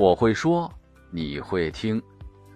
[0.00, 0.72] 我会说，
[1.10, 2.02] 你会听。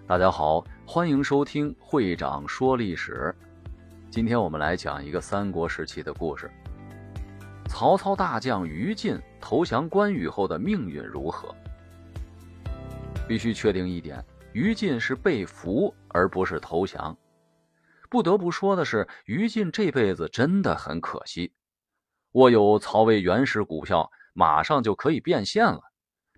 [0.07, 3.31] 大家好，欢迎收听会长说历史。
[4.09, 6.49] 今天我们来讲一个三国时期的故事。
[7.69, 11.53] 曹操大将于禁投降关羽后的命运如何？
[13.27, 17.15] 必须确定一点，于禁是被俘，而不是投降。
[18.09, 21.53] 不得不说的是，于禁这辈子真的很可惜。
[22.31, 25.79] 握有曹魏原始股票，马上就可以变现了。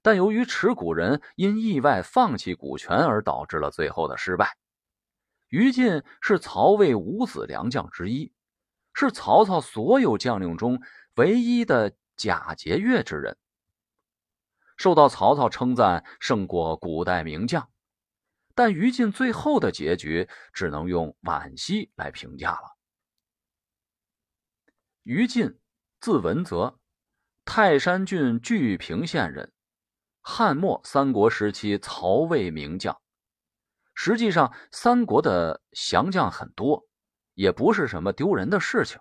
[0.08, 4.56] 但由于持股人因意外放弃股权而导致了最后的失败。
[5.50, 8.32] 于禁是曹魏五子良将之一，
[8.94, 10.82] 是曹操所有将领中
[11.16, 13.38] 唯一的假节钺之人，
[14.78, 17.70] 受到曹操称赞胜过古代名将。
[18.56, 22.78] 但于禁最后的结局只能用惋惜来评价了。
[25.04, 25.60] 于禁，
[26.00, 26.80] 字文泽，
[27.44, 29.52] 泰山郡聚平县人。
[30.30, 33.00] 汉末三国时期，曹魏名将。
[33.95, 36.84] 实际上，三国的降将很多，
[37.34, 39.00] 也不是什么丢人的事情。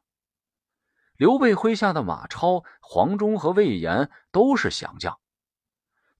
[1.17, 5.19] 刘备麾下的马超、黄忠和魏延都是降将。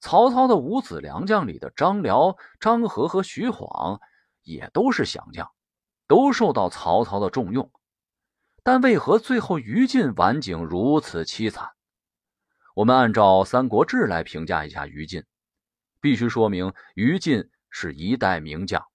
[0.01, 4.01] 曹操的五子良将里的张辽、张合和徐晃
[4.43, 5.49] 也都是降将，
[6.05, 7.71] 都受到曹操的重用。
[8.61, 11.76] 但为何最后于禁晚景如此凄惨？
[12.77, 15.23] 我们按照《三国志》来评价一下于禁，
[15.99, 18.85] 必须说明于禁是一代名将，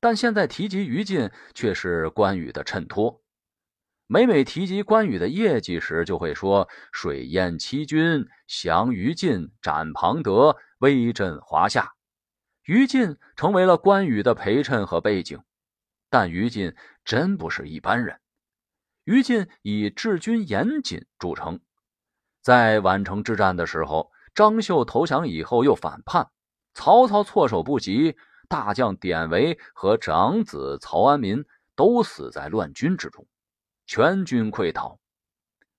[0.00, 3.22] 但现在提及于禁却是关羽的衬托。
[4.08, 11.92] 每每提及关羽的业绩时，就会说水淹七军，降于禁，斩庞德，威震华夏。
[12.64, 15.40] 于禁成为了关羽的陪衬和背景，
[16.10, 18.18] 但于禁真不是一般人。
[19.04, 21.60] 于禁以治军严谨著称。
[22.40, 26.30] 在宛城之战的时候，张绣投降以后又反叛，
[26.74, 28.16] 曹操措手不及，
[28.48, 31.44] 大将典韦和长子曹安民
[31.74, 33.26] 都死在乱军之中，
[33.86, 34.98] 全军溃逃，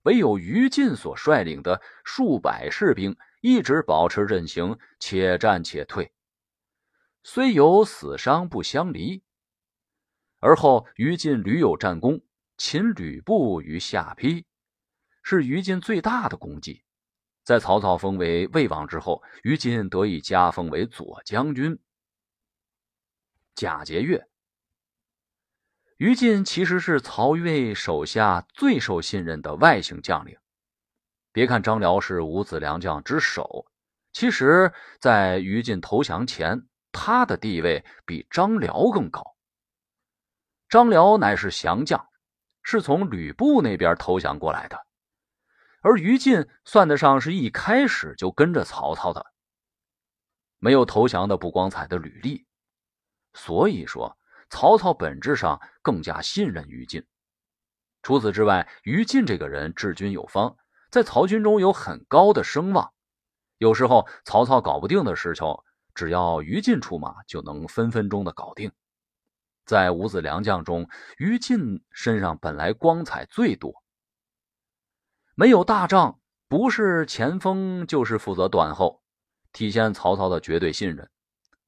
[0.04, 6.12] 唯有于禁所率领的数百士兵一直保持阵型，且战且退，
[7.24, 9.24] 虽有死伤不相离。
[10.42, 12.22] 而后于禁屡有战功，
[12.58, 14.46] 擒吕布于下邳。
[15.30, 16.84] 是于禁最大的功绩，
[17.44, 21.78] 在曹操封为魏王之后，于禁得以加封为左将军。
[23.54, 24.26] 贾节钺，
[25.98, 30.36] 于禁其实是曹魏手下最受信任的外姓将领。
[31.32, 33.68] 别看张辽是五子良将之首，
[34.12, 39.36] 其实，在于禁投降前，他的地位比张辽更高。
[40.68, 42.04] 张辽乃是降将，
[42.64, 44.89] 是从吕布那边投降过来的。
[45.82, 49.26] 而于禁算得上是一开始就跟着曹操的，
[50.58, 52.46] 没有投降的不光彩的履历，
[53.34, 54.18] 所以说
[54.50, 57.06] 曹操本质上更加信任于禁。
[58.02, 60.56] 除此之外，于禁这个人治军有方，
[60.90, 62.94] 在曹军中有很高的声望。
[63.58, 65.46] 有时候曹操搞不定的事情，
[65.94, 68.72] 只要于禁出马，就能分分钟的搞定。
[69.66, 73.84] 在五子良将中，于禁身上本来光彩最多。
[75.40, 76.20] 没有大仗，
[76.50, 79.02] 不是前锋就是负责断后，
[79.54, 81.10] 体现曹操的绝对信任。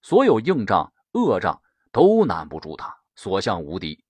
[0.02, 4.04] 所有硬仗、恶仗都难不住他，所向无敌。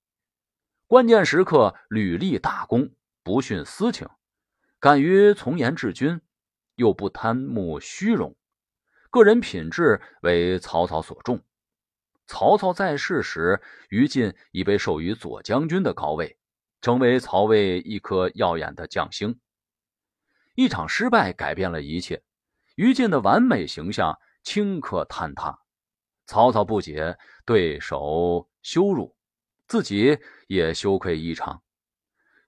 [0.88, 2.90] 关键时刻屡立大功，
[3.22, 4.10] 不徇私情，
[4.80, 6.20] 敢于从严治军，
[6.74, 8.36] 又不贪慕虚荣，
[9.12, 11.40] 个人品质为曹操所重。
[12.26, 16.40] 曹操在世时，于禁已被授予左将军的高位，
[16.82, 19.40] 成为曹魏一颗耀眼的将星。
[20.62, 22.22] 一场失败改变了一切，
[22.76, 25.58] 于禁的完美形象顷刻坍塌。
[26.28, 29.16] 曹操不解，对手羞辱，
[29.68, 31.64] 自己也羞愧异常。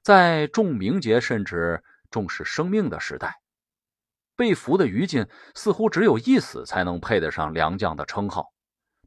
[0.04, 3.42] 在重名节甚至重视生命的时代，
[4.36, 5.26] 被俘的于禁
[5.56, 8.54] 似乎只有一死才能配得上良将的称号。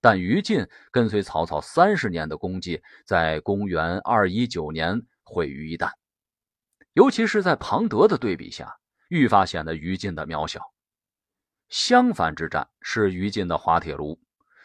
[0.01, 5.93] 但于禁跟随曹操三十年的功绩，在公元二一九年毁于一旦，
[6.95, 8.77] 尤其是在庞德的对比下。
[9.09, 10.73] 愈发显得于禁的渺小。
[11.69, 14.21] 襄樊之战是于禁的滑铁卢，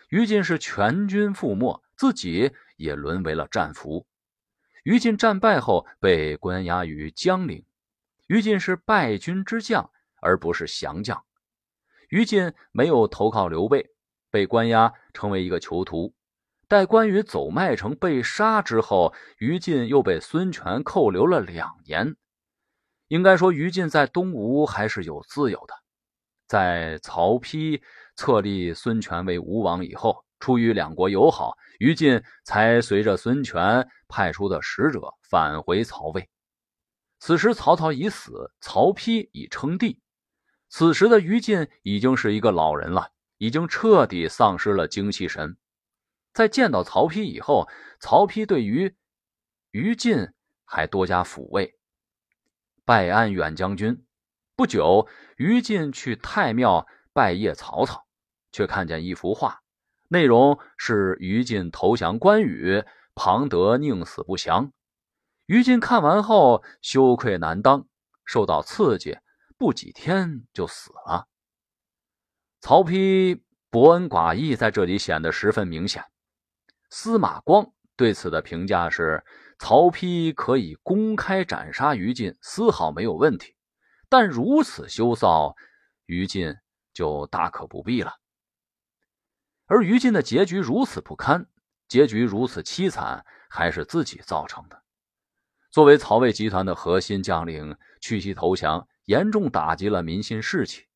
[0.09, 4.05] 于禁是全军覆没，自己也沦为了战俘。
[4.83, 7.65] 于禁战败后被关押于江陵，
[8.27, 9.91] 于禁是败军之将，
[10.21, 11.23] 而不是降将。
[12.09, 13.89] 于禁没有投靠刘备，
[14.29, 16.13] 被关押成为一个囚徒。
[16.67, 22.15] 待关羽走麦城被杀之后，于禁又被孙权扣留了两年。
[23.11, 25.73] 应该说，于禁在东吴还是有自由的。
[26.47, 27.81] 在曹丕
[28.15, 36.29] 册立孙权为吴王以后，出于两国友好，于禁才随着孙权派出的使者返回曹魏。
[37.19, 39.99] 此时曹操已死，曹丕已称帝。
[40.69, 43.09] 此时的于禁已经是一个老人了，
[43.39, 45.57] 已经彻底丧失了精气神。
[46.33, 47.67] 在见到曹丕以后，
[47.99, 48.95] 曹丕对于
[49.71, 50.29] 于禁
[50.63, 51.75] 还多加抚慰，
[52.85, 54.05] 拜安远将军。
[54.55, 55.07] 不久，
[55.37, 58.05] 于禁去太庙拜谒曹操，
[58.51, 59.61] 却看见一幅画，
[60.07, 62.83] 内容是于禁投降关羽，
[63.15, 64.71] 庞德宁死不降。
[65.45, 67.87] 于禁看完后羞愧难当，
[68.25, 69.17] 受到刺激，
[69.57, 71.27] 不几天就死了。
[72.59, 76.05] 曹丕伯恩寡义在这里显得十分明显。
[76.89, 79.23] 司马光对此的评价是：
[79.59, 83.53] 曹丕可以公开斩杀于禁，丝毫没有问题；
[84.09, 85.53] 但如此羞臊，
[86.07, 86.55] 于禁
[86.95, 88.15] 就大可不必了。
[89.67, 91.45] 而于禁的结局如此不堪，
[91.87, 94.81] 结局如此凄惨，还是自己造成的。
[95.69, 100.87] 作为曹魏集团的核心将领，屈膝投降，严重打击了民心士气。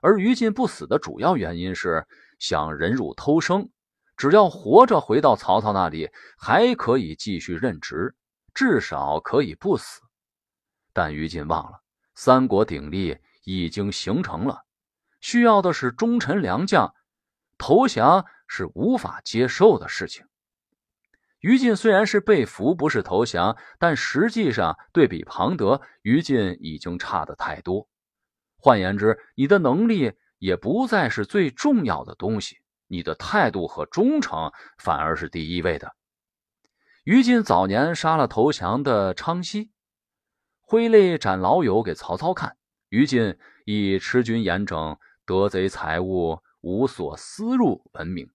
[0.00, 2.04] 而于禁不死的主要原因是
[2.40, 3.70] 想忍辱偷生，
[4.18, 8.16] 只要活着回到曹操那里，还可以继续任职，
[8.52, 10.00] 至少可以不死。
[10.92, 11.80] 但于禁忘了，
[12.16, 14.64] 三国鼎立已经形成了，
[15.20, 16.92] 需要的是忠臣良将，
[17.56, 20.26] 投降是无法接受的事情。
[21.38, 27.88] 于禁虽然是被俘，不是投降，但实际上对比庞德，于禁已经差得太多。
[28.56, 32.58] 换言之，你的能力也不再是最重要的东西，
[32.88, 35.94] 你的态度和忠诚反而是第一位的。
[37.04, 39.70] 于禁早年杀了投降的昌豨，
[40.60, 42.56] 挥泪斩老友给曹操看。
[42.88, 48.30] 于禁以持军严整、得贼财物无所私入闻名。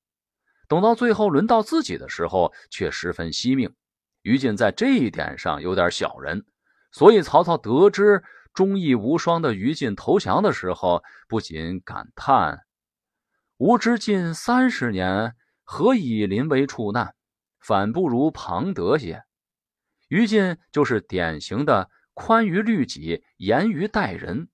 [0.68, 3.76] 等到最后轮到自己的时候，却十分惜命。
[4.22, 6.46] 于禁在这一点上有点小人，
[6.92, 8.24] 所以曹操得知
[8.54, 12.62] 忠义无双的于禁投降的时候，不仅感叹
[13.64, 17.16] ：“吾知近三十年，何以临危处难，
[17.62, 19.24] 反不如庞德也。”
[20.10, 24.50] 于禁就是典型的宽于律己、严于待人，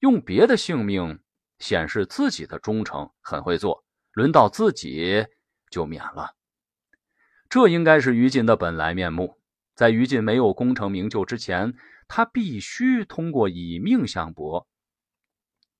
[0.00, 1.20] 用别的性命
[1.60, 3.84] 显示自己的忠诚，很会做。
[4.14, 5.24] 轮到自己。
[5.70, 6.34] 就免了，
[7.48, 9.38] 这应该是于禁的本来面目。
[9.76, 11.76] 在于禁没有功成名就之前，
[12.08, 14.66] 他必须通过以命相搏，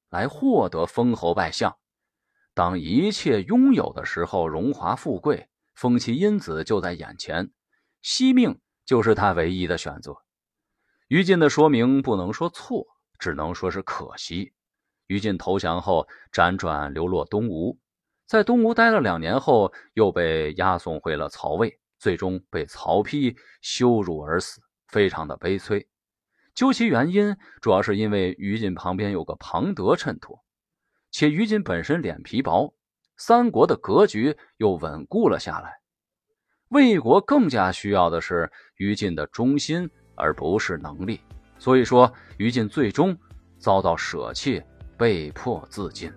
[0.08, 1.80] 来获得封侯拜相。
[2.61, 7.51] 当一切拥有的时候，荣华富贵、风妻因子就在眼前，
[8.03, 10.15] 惜命就是他唯一的选择。
[11.09, 12.87] 于禁的说明不能说错，
[13.19, 14.53] 只能说是可惜。
[15.07, 17.79] 于禁投降后，辗转流落东吴。
[18.27, 25.89] 在东吴待了两年后，又被押送回了曹魏，最终被曹丕羞辱而死，非常的悲催。
[26.55, 30.45] 究其原因，主要是因为于禁旁边有个庞德衬托，
[31.11, 32.75] 且于禁本身脸皮薄，
[33.17, 35.81] 三国的格局又稳固了下来。
[36.69, 41.21] 魏国更加需要的是于禁的忠心，而不是能力。
[41.59, 43.17] 所以说，于禁最终
[43.59, 44.62] 遭到舍弃，
[44.97, 46.12] 被迫自尽。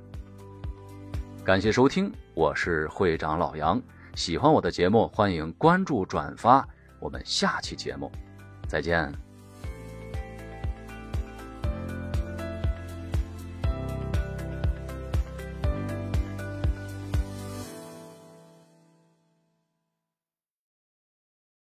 [1.44, 3.82] 感谢收听，我是会长老杨。
[4.16, 6.66] 喜欢我的节目，欢迎关注转发。
[7.00, 8.10] 我们下期节目
[8.68, 9.23] 再见。